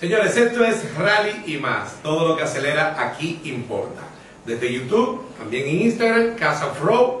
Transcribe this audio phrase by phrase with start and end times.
[0.00, 1.96] Señores, esto es Rally y más.
[2.02, 4.00] Todo lo que acelera aquí importa.
[4.46, 7.20] Desde YouTube, también en Instagram, Casa Off-Road,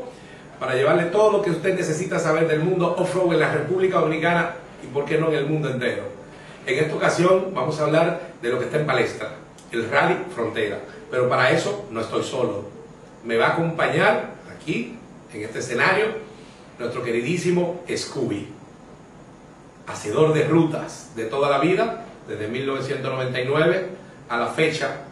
[0.58, 4.52] para llevarle todo lo que usted necesita saber del mundo off-road en la República Dominicana
[4.82, 6.04] y por qué no en el mundo entero.
[6.64, 9.28] En esta ocasión vamos a hablar de lo que está en palestra,
[9.72, 10.78] el Rally Frontera.
[11.10, 12.64] Pero para eso no estoy solo.
[13.26, 14.96] Me va a acompañar aquí,
[15.34, 16.06] en este escenario,
[16.78, 18.48] nuestro queridísimo Scooby,
[19.86, 23.88] hacedor de rutas de toda la vida, desde 1999
[24.28, 25.02] a la fecha,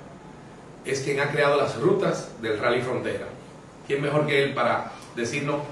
[0.84, 3.26] es quien ha creado las rutas del Rally Frontera.
[3.86, 5.62] ¿Quién mejor que él para decirnos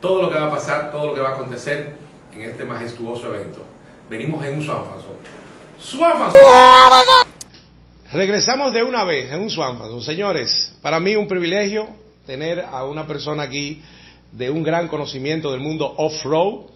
[0.00, 1.94] todo lo que va a pasar, todo lo que va a acontecer
[2.34, 3.64] en este majestuoso evento?
[4.08, 5.16] Venimos en un Swanfaso.
[5.78, 6.38] ¡Swanfaso!
[8.12, 10.00] Regresamos de una vez en un Swanfaso.
[10.02, 11.88] Señores, para mí un privilegio
[12.26, 13.82] tener a una persona aquí
[14.32, 16.66] de un gran conocimiento del mundo off-road,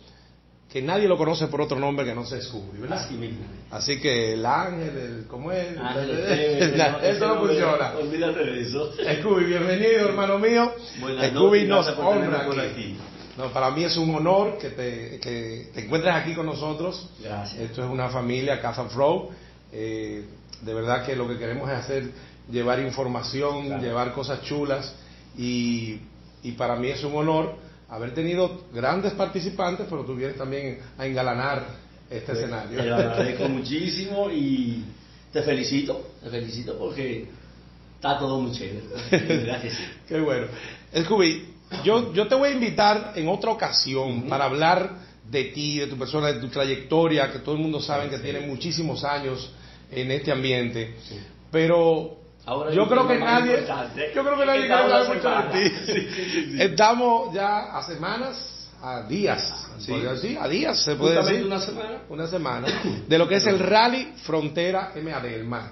[0.72, 2.98] que nadie lo conoce por otro nombre que no sea Scooby, ¿verdad?
[3.04, 3.38] Así mismo.
[3.70, 5.76] Así que el ángel, el, ¿cómo es?
[5.78, 7.92] Ángel, eso eso no funciona.
[7.98, 8.92] Olvídate de eso.
[9.20, 10.72] Scooby, bienvenido, hermano mío.
[11.00, 12.70] Buenas Scooby nos honra por aquí.
[12.70, 12.96] aquí.
[13.38, 17.10] No, para mí es un honor que te, que te encuentres aquí con nosotros.
[17.22, 17.60] Gracias.
[17.60, 19.30] Esto es una familia Casa Flow.
[19.72, 20.24] Eh,
[20.62, 22.10] de verdad que lo que queremos es hacer,
[22.50, 23.82] llevar información, Claro.
[23.82, 24.94] llevar cosas chulas
[25.36, 26.00] y,
[26.42, 27.54] y para mí es un honor
[27.88, 31.64] haber tenido grandes participantes, pero tú vienes también a engalanar
[32.10, 32.78] este escenario.
[32.78, 34.84] Te lo agradezco muchísimo y
[35.32, 37.26] te felicito, te felicito porque
[37.96, 38.82] está todo muy chévere.
[39.70, 39.84] Sí.
[40.08, 40.46] Qué bueno.
[41.04, 45.86] Scooby, yo, yo te voy a invitar en otra ocasión para hablar de ti, de
[45.88, 48.22] tu persona, de tu trayectoria, que todo el mundo sabe que Sí.
[48.22, 49.50] tiene muchísimos años
[49.90, 50.94] en este ambiente.
[51.08, 51.18] Sí.
[51.50, 53.66] Pero Ahora yo creo que nadie,
[54.14, 55.74] yo creo que nadie quiere hablar mucho de ti.
[55.86, 56.62] Sí, sí, sí.
[56.62, 61.98] Estamos ya a semanas, a días, decir, a días se puede Justamente decir una semana.
[62.08, 62.68] una semana,
[63.08, 65.70] de lo que es el Rally Frontera MAD, el MAD.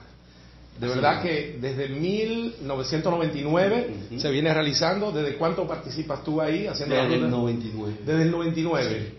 [0.81, 4.21] De Así verdad que desde 1999 Ujú.
[4.21, 5.13] se viene realizando.
[5.13, 7.31] ¿Desde cuánto participas tú ahí haciendo Desde el rutas?
[7.31, 7.95] 99.
[8.05, 9.13] Desde el 99.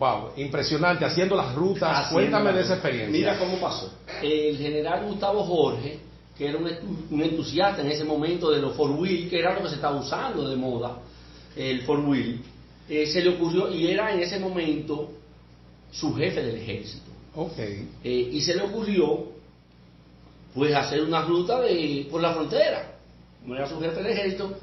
[0.00, 1.88] Wow, impresionante, haciendo las rutas.
[1.90, 3.12] Haciendo Cuéntame de las esa experiencia.
[3.12, 3.92] Mira cómo pasó.
[4.20, 6.00] El general Gustavo Jorge,
[6.36, 9.70] que era un, entusiasta en ese momento de los four wheel, que era lo que
[9.70, 10.98] se estaba usando de moda,
[11.56, 12.40] el four wheel,
[12.88, 15.12] eh, se le ocurrió, y era en ese momento
[15.90, 17.10] su jefe del ejército,
[17.58, 19.36] eh, y se le ocurrió
[20.54, 22.96] pues hacer una ruta de, por la frontera,
[23.42, 24.58] como era su jefe del ejército,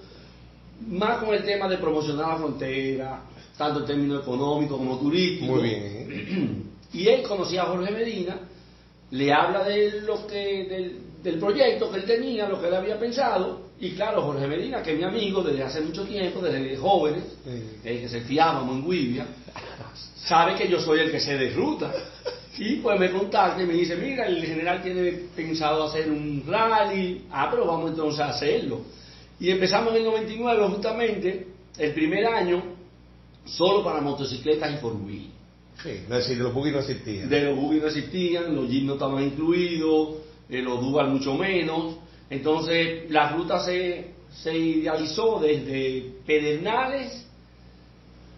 [0.88, 3.24] más con el tema de promocionar la frontera,
[3.58, 5.56] tanto en términos económicos como turísticos.
[5.56, 6.74] Muy bien.
[6.94, 8.40] Y él conocía a Jorge Medina,
[9.10, 13.00] le habla de lo que, del, del proyecto que él tenía, lo que él había
[13.00, 17.24] pensado, y claro, Jorge Medina, que es mi amigo desde hace mucho tiempo, desde jóvenes,
[17.44, 17.64] Sí.
[17.84, 19.26] desde que se fiábamos en Guivia,
[20.26, 21.92] sabe que yo soy el que sé de ruta.
[22.58, 27.26] Y pues me contacta y me dice, mira, el general tiene pensado hacer un rally,
[27.32, 28.82] ah, pero vamos entonces a hacerlo.
[29.40, 31.48] Y empezamos en el 99 justamente,
[31.80, 32.62] el primer año,
[33.46, 35.30] solo para motocicletas y wheel.
[35.82, 37.28] Sí, es decir, los buggy no existían.
[37.28, 40.10] De los buggy no existían, los jeeps no estaban incluidos,
[40.50, 41.96] eh, los mucho menos.
[42.30, 47.28] Entonces la ruta se, se idealizó desde Pedernales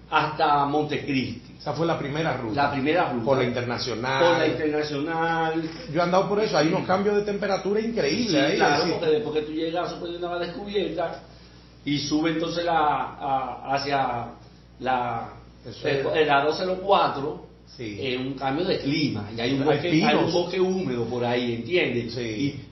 [0.10, 1.56] hasta Montecristi.
[1.60, 2.64] Esa fue la primera ruta.
[2.66, 3.26] La primera ruta.
[3.26, 4.24] Con la internacional.
[4.24, 5.70] Con la internacional.
[5.92, 8.56] Yo he andado por eso, hay unos cambios de temperatura increíbles Sí, ahí.
[8.58, 11.22] claro, es decir, porque después que tú llegas a de una descubierta
[11.84, 14.28] y sube entonces la, a- hacia
[14.80, 15.30] la,
[15.66, 15.88] Eso
[16.26, 17.46] la 204,
[17.78, 17.98] Sí.
[18.02, 20.10] es un cambio de clima y hay un, bosque, pinos.
[20.10, 22.14] hay un bosque húmedo por ahí, ¿entiendes?
[22.14, 22.22] Sí.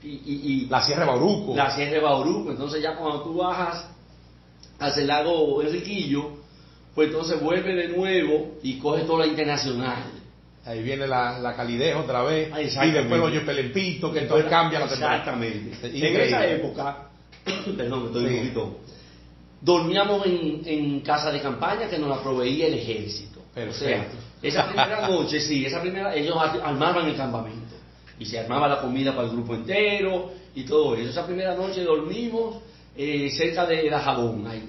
[0.02, 1.54] Y, y- y- y La Sierra de Bauruco.
[1.54, 3.86] la Sierra de Bauruco, entonces ya cuando tú bajas
[4.78, 6.30] hacia el lago Enriquillo,
[6.94, 10.04] pues entonces vuelve de nuevo y coge toda la internacional.
[10.64, 12.48] Ahí viene la, la calidez otra vez.
[12.58, 15.18] Y después los Pelempito, que entonces cambia la temperatura.
[15.18, 15.98] Exactamente.
[15.98, 17.08] En esa época,
[17.76, 18.32] perdón, me estoy Sí.
[18.34, 18.78] un poquito.
[19.60, 23.40] Dormíamos en, en casa de campaña que nos la proveía el ejército.
[23.54, 23.84] Perfecto.
[23.84, 24.06] O sea,
[24.48, 27.74] esa primera noche, sí, esa primera, ellos ar- armaban el campamento.
[28.18, 31.10] Y se armaba la comida para el grupo entero y todo eso.
[31.10, 32.56] Esa primera noche dormimos
[32.96, 34.68] eh, cerca de la jabón ahí.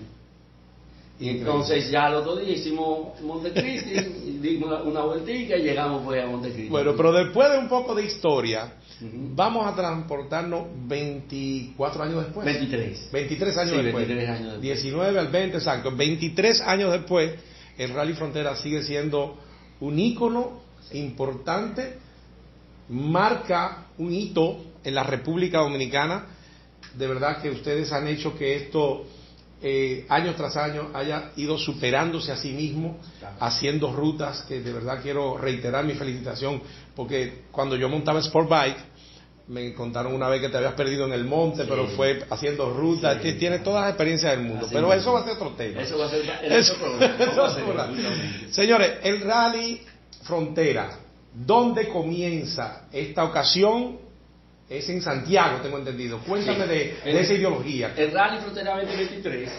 [1.18, 3.94] Y entonces ya el otro día hicimos Montecristi,
[4.42, 6.68] dimos una, una vueltica y llegamos pues a Montecristi.
[6.69, 8.74] Bueno, pero después de un poco de historia,
[9.33, 12.45] vamos a transportarnos 24 años después.
[12.45, 13.10] 23.
[13.13, 14.07] 23 años Sí, después.
[14.07, 14.62] 23 años después.
[14.62, 15.95] 19 al 20, exacto.
[15.95, 17.31] 23 años después,
[17.77, 19.38] el Rally Frontera sigue siendo
[19.80, 20.62] un ícono
[20.94, 21.98] importante,
[22.89, 26.25] marca un hito en la República Dominicana.
[26.94, 29.06] De verdad que ustedes han hecho que esto
[29.62, 33.00] eh, año tras año haya ido superándose a sí mismo,
[33.39, 36.62] haciendo rutas que de verdad quiero reiterar mi felicitación,
[36.95, 38.77] porque cuando yo montaba Sport Bike,
[39.48, 43.22] me contaron una vez que te habías perdido en el monte, pero fue haciendo rutas,
[43.22, 45.82] tiene todas las experiencias del mundo, pero eso va a ser otro tema.
[45.82, 46.24] Eso va a ser,
[47.30, 47.50] otro
[48.52, 49.82] Señores, el rally
[50.24, 50.98] frontera,
[51.34, 54.00] ¿dónde comienza esta ocasión?
[54.68, 56.20] Es en Santiago, tengo entendido.
[56.20, 57.94] Cuéntame de, esa ideología.
[57.96, 59.52] El Rally Frontera 2023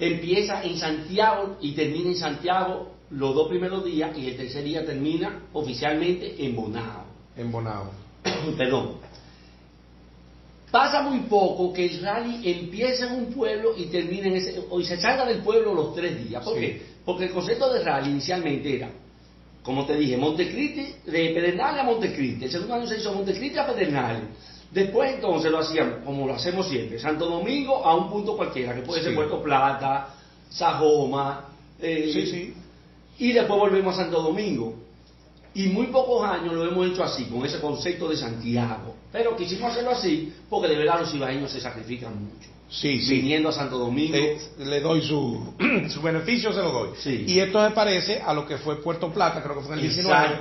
[0.00, 4.82] empieza en Santiago y termina en Santiago los dos primeros días y el tercer día
[4.86, 7.04] termina oficialmente en Bonao.
[7.36, 8.07] En Bonao.
[8.56, 8.96] Perdón.
[10.70, 14.82] Pasa muy poco que el rally empieza en un pueblo y termina en ese, o
[14.82, 16.44] se salga del pueblo los tres días.
[16.44, 16.82] ¿Por qué?
[17.04, 18.90] Porque el concepto de rally inicialmente era
[19.68, 22.46] como te dije, Montecristi, de Pedernales a Montecristi.
[22.46, 24.22] El segundo año se hizo Montecristi a Pedernales.
[24.70, 28.80] Después entonces lo hacían, como lo hacemos siempre, Santo Domingo a un punto cualquiera, que
[28.80, 30.14] puede ser Puerto Plata,
[30.48, 31.50] Sajoma,
[31.82, 32.54] eh, sí, sí.
[33.18, 34.74] y después volvemos a Santo Domingo.
[35.58, 38.94] Y muy pocos años lo hemos hecho así, con ese concepto de Santiago.
[39.10, 42.48] Pero quisimos hacerlo así porque de verdad los ibaeños se sacrifican mucho.
[42.70, 43.16] Sí, sí.
[43.22, 44.16] Viniendo a Santo Domingo.
[44.16, 45.54] Eh, le doy su,
[45.88, 46.90] su beneficio, se lo doy.
[47.26, 49.88] Y esto se parece a lo que fue Puerto Plata, creo que fue en el
[49.88, 50.38] 19,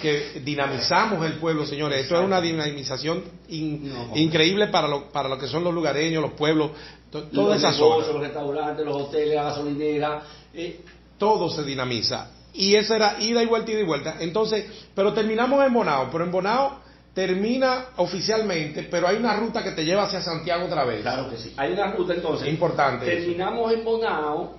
[0.00, 2.02] que dinamizamos el pueblo, señores.
[2.02, 6.70] Esto es una dinamización increíble para lo, para lo que son los lugareños, los pueblos,
[7.10, 8.06] toda esa zona.
[8.06, 10.22] Los restaurantes, los hoteles, la gasolinera.
[10.54, 10.80] Eh.
[11.18, 12.30] Todo se dinamiza.
[12.54, 14.16] Y eso era ida y vuelta, ida y vuelta.
[14.20, 16.80] Entonces, pero terminamos en Bonao, pero en Bonao
[17.14, 21.02] termina oficialmente, pero hay una ruta que te lleva hacia Santiago otra vez.
[21.02, 21.52] Claro que sí.
[21.56, 22.48] Hay una ruta entonces.
[22.48, 23.06] Importante.
[23.06, 24.56] Terminamos en Bonao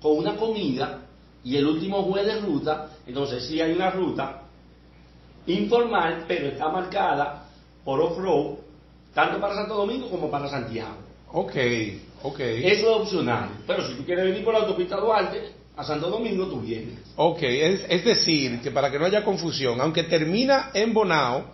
[0.00, 1.00] con una comida
[1.42, 4.40] y el último juez de ruta, entonces sí hay una ruta
[5.46, 7.44] informal, pero está marcada
[7.84, 8.56] por off-road,
[9.12, 10.96] tanto para Santo Domingo como para Santiago.
[11.32, 11.54] Ok,
[12.22, 12.40] ok.
[12.40, 16.46] Eso es opcional, pero si tú quieres venir por la autopista Duarte, a Santo Domingo
[16.46, 16.98] tú vienes.
[17.16, 21.44] Ok, es, es decir, que para que no haya confusión, aunque termina en Bonao,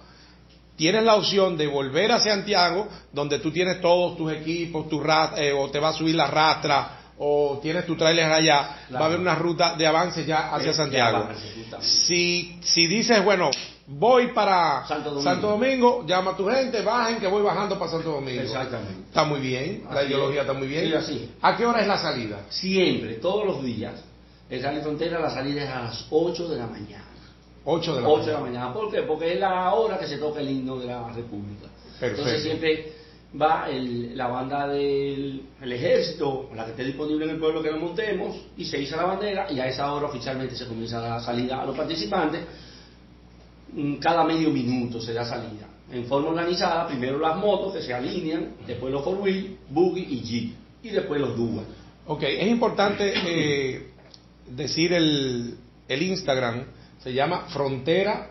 [0.77, 5.03] tienes la opción de volver a Santiago, donde tú tienes todos tus equipos, tu
[5.37, 9.05] eh, o te va a subir la rastra, o tienes tu trailer allá, va a
[9.05, 11.29] haber una ruta de avance ya hacia Santiago.
[11.81, 13.51] si, si dices, bueno,
[13.87, 15.11] voy para Santo
[15.49, 16.05] Domingo.
[16.07, 18.41] llama a tu gente, bajen que voy bajando para Santo Domingo.
[18.41, 19.03] Exactamente.
[19.09, 20.87] Está muy bien, la ideología está muy bien.
[20.87, 21.31] Sí, así.
[21.43, 22.41] ¿A qué hora es la salida?
[22.49, 23.95] Siempre, todos los días.
[24.51, 27.05] En Sale Frontera la salida es a las 8 de la mañana.
[27.65, 28.27] 8 de la 8 mañana.
[28.27, 28.75] de la mañana.
[28.75, 29.03] ¿Por qué?
[29.03, 31.69] Porque es la hora que se toca el himno de la República.
[32.01, 32.93] Entonces siempre
[33.41, 38.37] va la banda del ejército, la que esté disponible en el pueblo que lo montemos,
[38.57, 41.67] y se iza la bandera, y a esa hora oficialmente se comienza la salida a
[41.67, 42.41] los participantes.
[43.73, 45.69] Mm, cada medio minuto se da salida.
[45.93, 50.21] En forma organizada, primero las motos que se alinean, después los four wheel, buggy y
[50.23, 51.67] jeep, y después los dual.
[52.07, 53.90] Ok, es importante eh,
[54.61, 55.57] decir el,
[55.89, 56.65] el Instagram
[57.03, 58.31] se llama Frontera.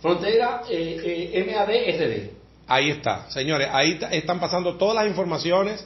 [0.00, 2.32] Frontera eh, eh
[2.66, 5.84] Ahí está, señores, ahí están pasando todas las informaciones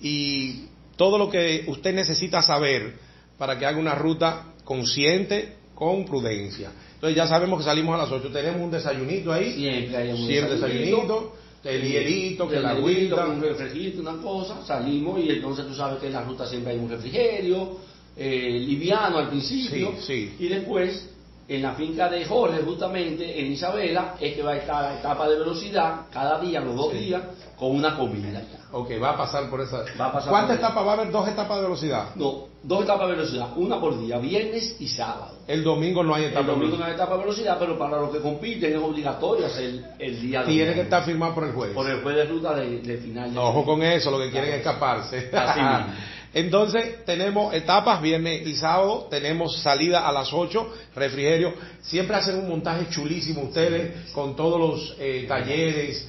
[0.00, 0.66] y
[0.96, 2.94] todo lo que usted necesita saber
[3.38, 6.72] para que haga una ruta consciente con prudencia.
[6.94, 10.26] Entonces ya sabemos que salimos a las 8, tenemos un desayunito ahí, siempre hay un
[10.26, 15.98] desayunito, el hielito, que la agüita, un refrigerio, una cosa, salimos y entonces tú sabes
[15.98, 17.78] que en la ruta siempre hay un refrigerio,
[18.16, 21.10] eh, liviano al principio, y después
[21.46, 25.28] en la finca de Jorge, justamente en Isabela, es que va a estar la etapa
[25.28, 27.22] de velocidad cada día, los dos días,
[27.56, 28.42] con una comida.
[28.72, 29.84] Ok, va a pasar por esa.
[30.00, 30.86] Va a ¿Cuántas etapas?
[30.86, 32.14] ¿Va a haber dos etapas de velocidad?
[32.14, 35.34] No, dos etapas de velocidad, una por día, viernes y sábado.
[35.46, 38.10] El domingo no hay etapa El domingo no hay etapa de velocidad, pero para los
[38.10, 41.74] que compiten es obligatorio hacer el día de Tiene que estar firmado por el juez.
[41.74, 43.36] Por el juez de ruta de, final.
[43.36, 45.30] Ojo con eso, lo que quieren es escaparse.
[45.32, 45.94] Así mismo.
[46.34, 51.54] Entonces tenemos etapas, viernes y sábado, tenemos salida a las 8, refrigerio.
[51.80, 56.08] Siempre hacen un montaje chulísimo ustedes con todos los eh, talleres,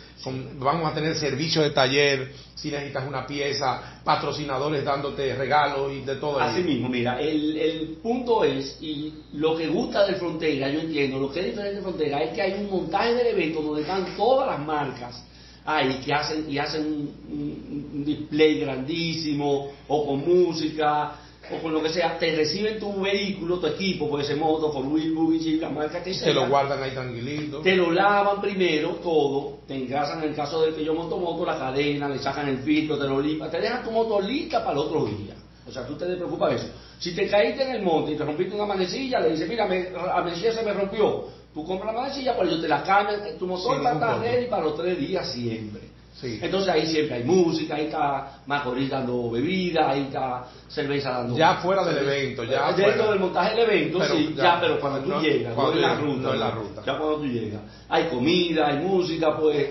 [0.58, 6.16] vamos a tener servicio de taller, si necesitas una pieza, patrocinadores dándote regalos y de
[6.16, 6.40] todo.
[6.40, 11.20] Así mismo, mira, el, el, punto es, y lo que gusta de Frontera, yo entiendo,
[11.20, 14.16] lo que es diferente de Frontera es que hay un montaje del evento donde están
[14.18, 15.24] todas las marcas
[15.66, 21.16] ahí que hacen y hacen un, display grandísimo o con música
[21.52, 24.86] o con lo que sea, te reciben tu vehículo, tu equipo, puede ser moto, por
[24.86, 26.28] wheel, buggy, la marca que sea.
[26.28, 27.62] Te lo guardan ahí tranquilito.
[27.62, 31.46] Te lo lavan primero todo, te engrasan en el caso de que yo monto moto,
[31.46, 34.72] la cadena, le sacan el filtro, te lo limpian, te dejan tu moto lista para
[34.72, 35.36] el otro día.
[35.68, 36.68] O sea, tú te preocupas de eso.
[37.00, 39.90] Si te caíste en el monte y te rompiste una manecilla, le dices, mira, me,
[39.92, 41.26] la manecilla se me rompió,
[41.56, 44.46] Tú compras la manecilla, pero yo te la cambio, tu motor va a estar ready
[44.48, 45.82] para los tres días siempre.
[46.20, 46.38] Sí.
[46.42, 51.38] Entonces ahí siempre hay música, ahí está Macorís dando bebida, ahí está cerveza dando...
[51.38, 53.10] Ya fuera del evento, ya Dentro fuera.
[53.12, 55.78] del montaje del evento, Pero sí, ya, ya, pero cuando tú no- llegas, cuando no
[55.78, 56.22] en la ruta.
[56.22, 56.82] no en la ruta.
[56.86, 57.62] Ya cuando tú llegas.
[57.90, 59.68] Hay comida, hay música, pues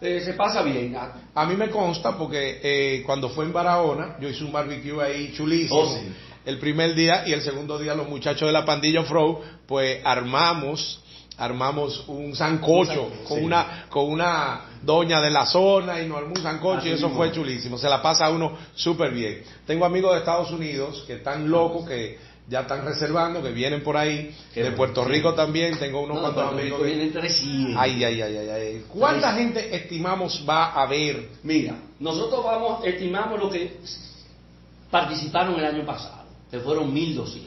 [0.00, 0.96] eh, se pasa bien.
[0.98, 5.00] Ah, A mí me consta porque eh, cuando fue en Barahona, yo hice un barbecue
[5.02, 5.80] ahí chulísimo.
[5.80, 6.12] Oh, sí.
[6.44, 11.02] El primer día y el segundo día los muchachos de la pandilla Fro, pues armamos
[11.38, 16.42] armamos un sancocho con una con una doña de la zona y nos armó un
[16.42, 17.16] sancocho Así y eso mismo.
[17.16, 17.78] fue chulísimo.
[17.78, 19.42] Se la pasa uno súper bien.
[19.66, 22.18] Tengo amigos de Estados Unidos que están locos que
[22.48, 24.34] ya están reservando, que vienen por ahí.
[24.54, 25.10] Qué de bueno, Puerto sí.
[25.10, 26.80] Rico también tengo unos no, cuantos amigos.
[26.80, 27.74] Que- vienen 300.
[27.76, 28.84] Ay, ay, ay, ay, ay.
[28.88, 31.28] ¿Cuánta gente estimamos va a ver?
[31.42, 33.76] Mira, nosotros vamos, estimamos lo que
[34.90, 37.42] participaron el año pasado, que fueron 1.200.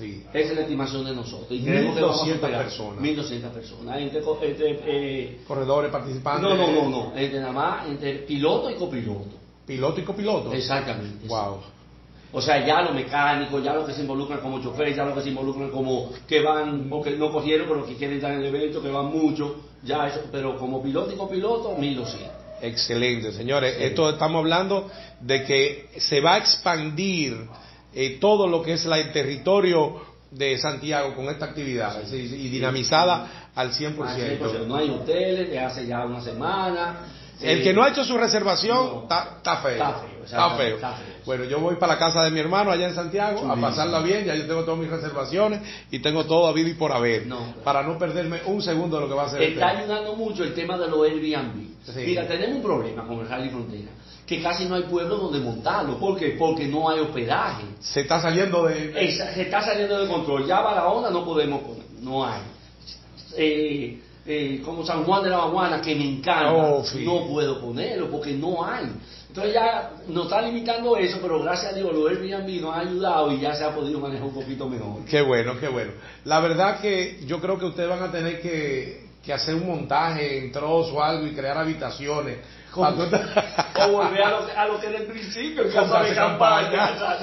[0.00, 0.24] Sí.
[0.32, 1.50] Esa es la estimación de nosotros.
[1.50, 2.64] Y a 1.200 superar.
[2.64, 3.02] personas.
[3.02, 3.98] 1.200 personas.
[4.00, 6.42] Entre, entre, eh, Corredores participantes.
[6.42, 7.12] no, no, no, no.
[7.16, 9.36] Entre nada más, entre piloto y copiloto.
[9.66, 10.52] Piloto y copiloto.
[10.54, 11.28] Exactamente.
[11.28, 11.58] Wow.
[12.32, 15.22] O sea, ya los mecánicos, ya los que se involucran como choferes, ya los que
[15.22, 18.46] se involucran como que van, o que no cogieron, pero que quieren estar en el
[18.46, 22.30] evento, que van mucho, ya eso, pero como piloto y copiloto, 1200.
[22.62, 23.74] Excelente, señores.
[23.76, 23.84] Sí.
[23.84, 24.88] Esto estamos hablando
[25.20, 27.48] de que se va a expandir
[27.94, 32.36] eh, todo lo que es la- el territorio de Santiago con esta actividad sí, sí,
[32.36, 34.04] y dinamizada al 100%.
[34.04, 37.06] Así, pues, no hay hoteles, de hace ya una semana.
[37.42, 39.02] El Eh, que no ha hecho su reservación no.
[39.04, 39.72] está, está feo.
[40.24, 40.88] Está feo, feo.
[41.24, 44.26] Bueno, yo voy para la casa de mi hermano allá en Santiago a pasarla bien.
[44.26, 47.26] Ya yo tengo todas mis reservaciones y tengo todo a vida y por haber.
[47.26, 47.60] No, claro.
[47.64, 49.42] Para no perderme un segundo de lo que va a ser.
[49.42, 51.66] Está ayudando mucho el tema de los Airbnb.
[51.86, 52.00] Sí.
[52.06, 53.90] Mira, tenemos un problema con el Rally Frontera,
[54.30, 55.98] que casi no hay pueblo donde montarlo.
[55.98, 56.36] ¿Por qué?
[56.38, 57.64] Porque no hay hospedaje.
[57.80, 58.92] Se está saliendo de.
[59.10, 60.46] Se está saliendo de control.
[60.46, 62.40] Ya Barahona no podemos poner, no hay.
[63.36, 67.04] Eh, eh, como San Juan de la Maguana, que me encanta, Oh, sí.
[67.04, 68.86] no puedo ponerlo porque no hay.
[69.26, 73.32] Entonces ya nos está limitando eso, pero gracias a Dios los Airbnb nos han ayudado
[73.32, 75.04] y ya se ha podido manejar un poquito mejor.
[75.06, 75.90] Qué bueno, qué bueno.
[76.24, 80.38] La verdad que yo creo que ustedes van a tener que, que hacer un montaje
[80.38, 82.38] en trozo o algo y crear habitaciones.
[82.70, 82.88] Como-
[83.82, 86.14] O volver a lo, que- a lo que era el principio, en Casa de de
[86.14, 86.70] campaña.
[86.88, 87.16] campaña.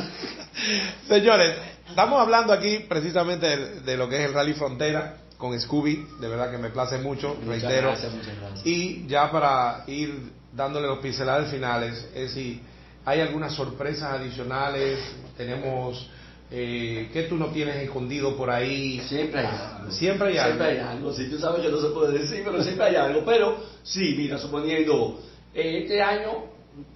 [1.07, 1.55] Señores,
[1.89, 6.07] estamos hablando aquí precisamente de, de lo que es el Rally Frontera con Scooby.
[6.19, 7.89] De verdad que me place mucho, Muchas reitero.
[7.89, 8.65] gracias, muchas gracias.
[8.65, 12.61] Y ya para ir dándole los pinceladas finales, es si
[13.05, 14.99] hay algunas sorpresas adicionales,
[15.37, 16.09] tenemos
[16.49, 19.01] eh, que tú no tienes escondido por ahí.
[19.07, 19.91] Siempre hay algo.
[19.91, 20.47] Siempre hay algo.
[20.55, 21.13] Siempre hay algo.
[21.13, 23.23] Sí, tú sabes que no se puede decir, pero siempre hay algo.
[23.25, 25.19] Pero sí, mira, suponiendo
[25.53, 26.45] eh, este año,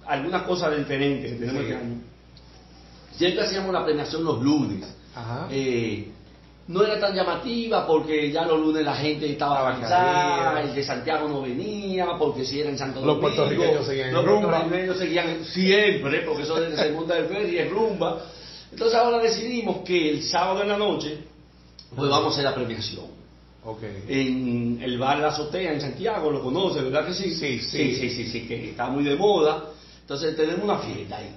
[0.06, 1.68] algunas cosas diferentes que tenemos Sí.
[1.70, 1.94] este año.
[3.16, 4.86] Siempre hacíamos la premiación los lunes.
[5.14, 5.46] Ajá.
[5.50, 6.08] Eh,
[6.68, 11.28] no era tan llamativa porque ya los lunes la gente estaba cansada, el de Santiago
[11.28, 13.20] no venía, porque si era en Santo Los Domingo.
[13.34, 14.48] puertorriqueños seguían en Los rumba.
[14.60, 18.22] puertorriqueños seguían siempre, porque eso de se monta el ferry es rumba.
[18.72, 21.18] Entonces ahora decidimos que el sábado en la noche,
[21.94, 23.06] pues vamos a hacer la premiación.
[24.08, 27.32] En el bar La Azotea en Santiago, lo conoce, ¿verdad que sí?
[27.34, 27.94] Sí, sí.
[27.94, 29.66] sí, sí, que está muy de moda.
[30.00, 31.36] Entonces tenemos una fiesta ahí,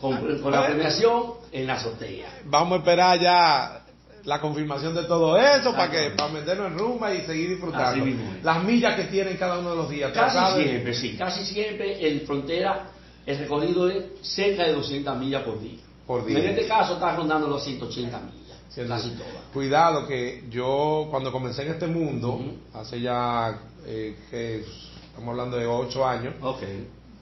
[0.00, 2.28] con, con la premiación en la azotea.
[2.44, 3.82] Vamos a esperar ya
[4.24, 8.04] la confirmación de todo eso para que para meternos en rumba y seguir disfrutando.
[8.42, 10.12] Las millas que tienen cada uno de los días.
[10.12, 10.68] ¿tú Casi sabes?
[10.68, 12.90] siempre, sí, casi siempre el frontera,
[13.24, 15.80] el recorrido es cerca de 200 millas por día.
[16.06, 16.38] Por día.
[16.38, 18.92] En este caso está rondando los 180 millas, Cierto.
[18.92, 19.32] casi todas.
[19.52, 22.40] Cuidado que yo cuando comencé en este mundo,
[22.74, 24.60] hace ya, eh, que
[25.08, 26.62] estamos hablando de ocho años, Ok.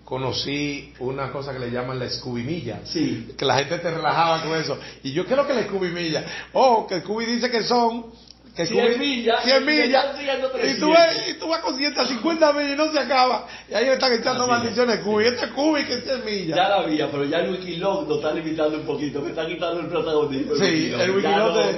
[0.05, 2.81] conocí una cosa que le llaman la Scooby Milla.
[2.85, 3.33] Sí.
[3.39, 4.77] Que la gente te relajaba con eso.
[5.03, 6.25] Y yo quiero que la Scooby Milla.
[6.53, 8.07] Ojo, que Scooby dice que son...
[8.55, 10.05] Que 100 Scooby- millas, 100 y millas.
[10.15, 10.91] Y tú, 300.
[10.91, 13.47] ves, y tú vas con 150 millas y no se acaba.
[13.69, 15.01] Y ahí están echando maldiciones.
[15.01, 16.57] Scooby, este es Scooby que es 100 millas.
[16.57, 19.81] Ya la había, pero ya el Wikilog nos está limitando un poquito, me está quitando
[19.81, 20.55] el protagonismo.
[20.55, 21.73] Sí, el Wikilog de-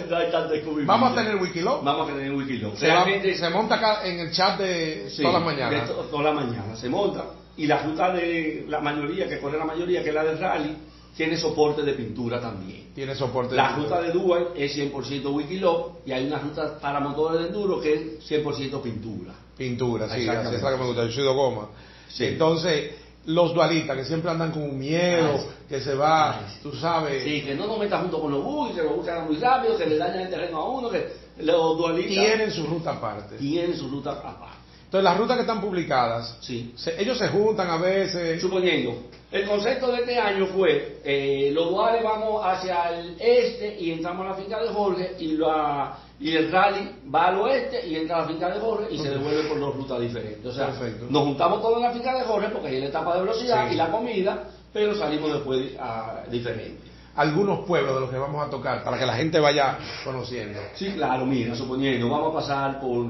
[0.85, 0.87] no.
[0.87, 1.83] Vamos a tener Wikilog.
[1.83, 2.76] Vamos a tener Wikilog.
[2.76, 5.88] Se, monta acá en el chat de todas las mañanas.
[5.88, 7.25] de to- toda la mañana se monta.
[7.56, 10.76] Y la ruta de la mayoría, que corre la mayoría, que es la del rally,
[11.17, 12.89] tiene soporte de pintura también.
[12.95, 13.55] Tiene soporte.
[13.55, 17.81] La ruta de Dubai es 100% Wikilog y hay una ruta para motores de enduro
[17.81, 19.33] que es 100% pintura.
[19.57, 20.49] Pintura, sí, Exactamente.
[20.49, 21.05] así es la que me gusta.
[21.07, 21.69] Yo soy de goma.
[22.09, 22.25] Sí.
[22.27, 22.91] Entonces,
[23.27, 26.61] los dualistas que siempre andan con un miedo, Ay, que se va, sí.
[26.63, 27.25] tú sabes.
[27.25, 29.87] Sí, que no nos metas junto con los bugs, que los hagan muy rápido, que
[29.87, 31.09] le dañan el terreno a uno, que
[31.39, 33.37] los dualistas Tienen su ruta aparte.
[33.37, 34.57] tienen su ruta aparte.
[34.97, 36.73] Entonces, las rutas que están publicadas, Sí.
[36.76, 38.41] se- ellos se juntan a veces.
[38.41, 38.95] Suponiendo,
[39.31, 44.25] el concepto de este año fue, eh, los duales vamos hacia el este y entramos
[44.25, 48.17] a la finca de Jorge y la, y el rally va al oeste y entra
[48.17, 50.47] a la finca de Jorge y se devuelve por dos rutas diferentes.
[50.47, 51.07] O sea, Perfecto.
[51.11, 53.75] nos juntamos todos en la finca de Jorge porque es la etapa de velocidad Sí.
[53.75, 56.81] y la comida, pero salimos después a, diferente.
[57.17, 60.59] Algunos pueblos de los que vamos a tocar para que la gente vaya conociendo.
[60.75, 63.07] Sí, claro, mira, suponiendo, vamos a pasar por,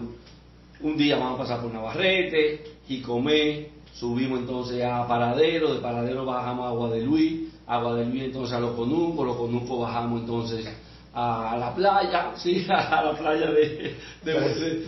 [0.80, 6.66] un día vamos a pasar por Navarrete, Jicomé, subimos entonces a Paradero, de Paradero bajamos
[6.66, 10.68] a Agua de Luis, Agua de Luis entonces a Los Conucos, Los Conucos bajamos entonces
[11.14, 13.95] a la playa, sí, a la playa de...
[14.23, 14.85] De- de.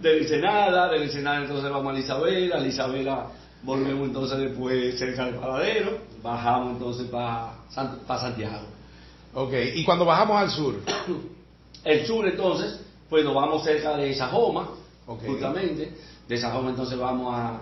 [0.00, 3.26] De, la Ensenada, de entonces vamos a la Isabela, a la Isabela
[3.62, 8.66] volvemos entonces después cerca del Paradero, bajamos entonces para Santiago.
[9.34, 10.74] Ok, y cuando bajamos al sur,
[11.84, 14.68] El sur entonces, pues nos vamos cerca de Sajoma,
[15.06, 15.20] Ok.
[15.26, 15.92] justamente.
[16.28, 17.60] De Sajoma entonces vamos a...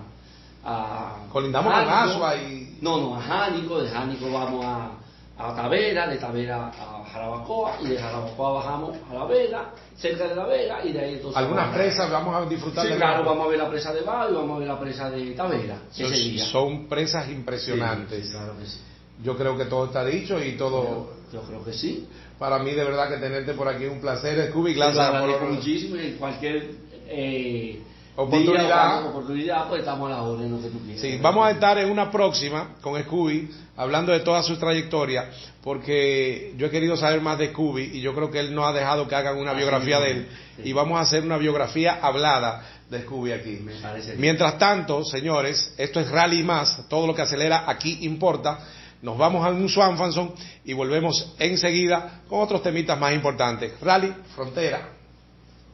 [0.64, 2.14] a Colindamos con Jánico.
[2.14, 4.90] Asua y- No, no, a Jánico, de Jánico vamos a,
[5.36, 10.34] a Tavera, de Tavera a Jarabacoa, y de Jarabacoa bajamos a La Vega, cerca de
[10.36, 11.36] La Vega, y de ahí entonces...
[11.36, 14.00] algunas vamos- presas vamos a disfrutar Sí, de claro, vamos a ver la presa de
[14.02, 16.44] Bayo y vamos a ver la presa de Tavera, Son, ese día.
[16.46, 18.26] son presas impresionantes.
[18.26, 18.78] sí, claro que sí.
[19.22, 21.10] Yo creo que todo está dicho y todo.
[21.32, 22.08] Yo creo que sí.
[22.38, 24.50] Para mí, de verdad, que tenerte por aquí es un placer.
[24.50, 26.70] Scooby, gracias por muchísimo en cualquier
[27.08, 27.80] eh,
[28.16, 29.00] Oportunidad.
[29.00, 31.00] día oportunidad, pues estamos a la que tú quieras.
[31.00, 35.30] Sí, vamos a estar en una próxima con Scooby, hablando de toda su trayectoria,
[35.62, 38.72] porque yo he querido saber más de Scooby y yo creo que él no ha
[38.72, 40.28] dejado que hagan una Así biografía de él.
[40.56, 40.62] sí.
[40.66, 43.58] Y vamos a hacer una biografía hablada de Scooby aquí.
[43.64, 43.72] Me.
[44.16, 48.60] Mientras tanto, señores, esto es Rally más, todo lo que acelera aquí importa.
[49.02, 50.32] Nos vamos a un Swanfanson
[50.64, 53.72] y volvemos enseguida con otros temitas más importantes.
[53.80, 54.88] Rally, frontera.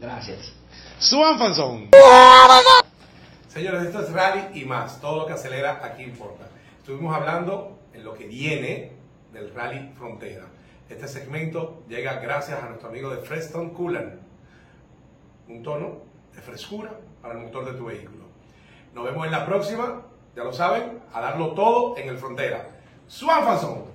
[0.00, 0.59] Gracias.
[1.00, 1.88] Swanfanson.
[3.48, 6.46] Señores, esto es Rally y más, todo lo que acelera aquí importa.
[6.76, 8.92] Estuvimos hablando en lo que viene
[9.32, 10.44] del Rally Frontera.
[10.90, 14.20] Este segmento llega gracias a nuestro amigo de Freston Coolant,
[15.48, 16.02] un tono
[16.34, 16.90] de frescura
[17.22, 18.26] para el motor de tu vehículo.
[18.92, 20.02] Nos vemos en la próxima,
[20.36, 22.68] ya lo saben, a darlo todo en el Frontera.
[23.08, 23.86] Swanfanson.